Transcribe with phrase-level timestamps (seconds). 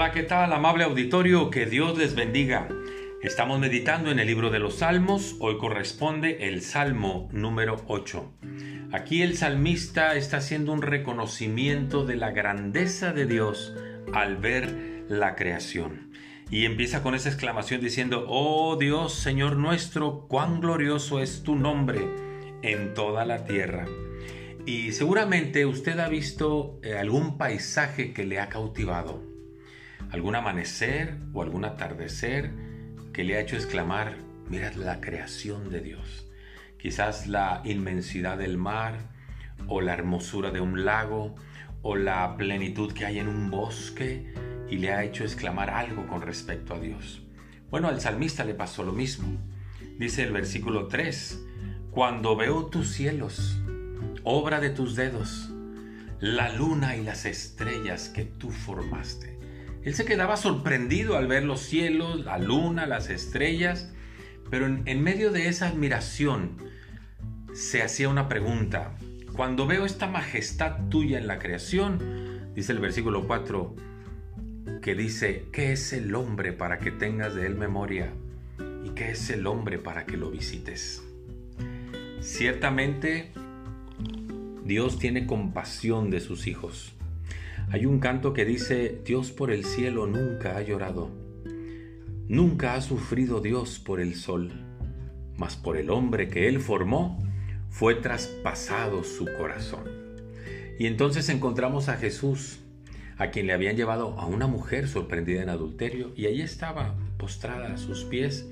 [0.00, 1.50] Hola, ¿qué tal, amable auditorio?
[1.50, 2.68] Que Dios les bendiga.
[3.20, 5.34] Estamos meditando en el libro de los Salmos.
[5.40, 8.32] Hoy corresponde el Salmo número 8.
[8.92, 13.74] Aquí el salmista está haciendo un reconocimiento de la grandeza de Dios
[14.14, 16.12] al ver la creación.
[16.48, 21.98] Y empieza con esa exclamación diciendo, Oh Dios, Señor nuestro, cuán glorioso es tu nombre
[22.62, 23.86] en toda la tierra.
[24.64, 29.37] Y seguramente usted ha visto eh, algún paisaje que le ha cautivado
[30.10, 32.52] algún amanecer o algún atardecer
[33.12, 34.16] que le ha hecho exclamar,
[34.48, 36.26] mirad la creación de Dios.
[36.78, 39.10] Quizás la inmensidad del mar
[39.66, 41.34] o la hermosura de un lago
[41.82, 44.32] o la plenitud que hay en un bosque
[44.70, 47.22] y le ha hecho exclamar algo con respecto a Dios.
[47.70, 49.38] Bueno, al salmista le pasó lo mismo.
[49.98, 51.44] Dice el versículo 3,
[51.90, 53.58] cuando veo tus cielos,
[54.22, 55.50] obra de tus dedos,
[56.20, 59.38] la luna y las estrellas que tú formaste.
[59.88, 63.90] Él se quedaba sorprendido al ver los cielos, la luna, las estrellas,
[64.50, 66.58] pero en, medio de esa admiración
[67.54, 68.92] se hacía una pregunta.
[69.34, 73.76] Cuando veo esta majestad tuya en la creación, dice el versículo 4,
[74.82, 78.12] que dice, ¿qué es el hombre para que tengas de él memoria?
[78.84, 81.02] ¿Y qué es el hombre para que lo visites?
[82.20, 83.32] Ciertamente,
[84.64, 86.92] Dios tiene compasión de sus hijos.
[87.70, 91.10] Hay un canto que dice, Dios por el cielo nunca ha llorado,
[92.28, 94.52] nunca ha sufrido Dios por el sol,
[95.36, 97.18] mas por el hombre que él formó
[97.70, 99.84] fue traspasado su corazón.
[100.78, 102.60] Y entonces encontramos a Jesús,
[103.16, 107.74] a quien le habían llevado a una mujer sorprendida en adulterio, y allí estaba postrada
[107.74, 108.48] a sus pies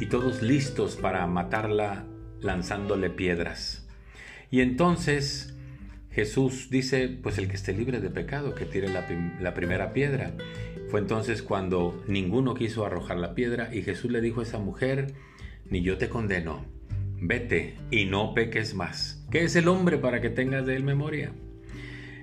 [0.00, 2.06] y todos listos para matarla
[2.40, 3.86] lanzándole piedras.
[4.50, 5.57] Y entonces
[6.18, 10.32] Jesús dice, pues el que esté libre de pecado, que tire la, primera piedra.
[10.88, 15.14] Fue entonces cuando ninguno quiso arrojar la piedra y Jesús le dijo a esa mujer,
[15.70, 16.64] ni yo te condeno,
[17.20, 19.24] vete y no peques más.
[19.30, 21.30] ¿Qué es el hombre para que tengas de él memoria?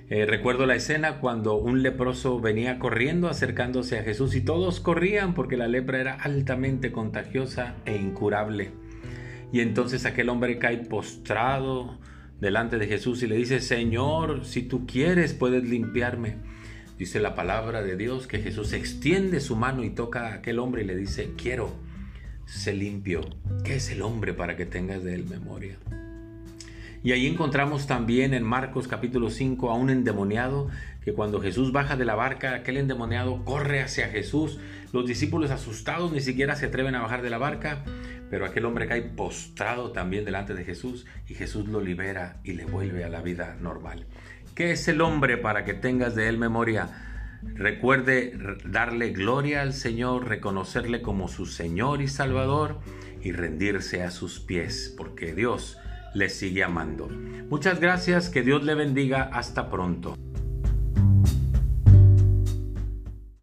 [0.09, 5.33] Eh, recuerdo la escena cuando un leproso venía corriendo acercándose a Jesús y todos corrían
[5.33, 8.71] porque la lepra era altamente contagiosa e incurable.
[9.53, 11.97] Y entonces aquel hombre cae postrado,
[12.39, 16.37] delante de Jesús y le dice, Señor, si tú quieres puedes limpiarme.
[16.97, 20.83] Dice la palabra de Dios que Jesús extiende su mano y toca a aquel hombre
[20.83, 21.75] y le dice, quiero,
[22.45, 23.21] sé limpio.
[23.63, 25.77] ¿Qué es el hombre para que tengas de él memoria?
[27.03, 30.69] Y ahí encontramos también en Marcos capítulo 5 a un endemoniado
[31.03, 34.57] que cuando Jesús baja de la barca, aquel endemoniado corre hacia Jesús.
[34.91, 37.83] Los discípulos asustados ni siquiera se atreven a bajar de la barca,
[38.35, 42.65] pero aquel hombre cae postrado también delante de Jesús y Jesús lo libera y le
[42.65, 44.07] vuelve a la vida normal.
[44.55, 47.39] ¿Qué es el hombre para que tengas de él memoria?
[47.53, 52.81] Recuerde darle gloria al Señor, reconocerle como su Señor y Salvador
[53.21, 55.77] y rendirse a sus pies, porque Dios
[56.13, 57.07] le sigue amando.
[57.07, 60.17] Muchas gracias, que Dios le bendiga, hasta pronto.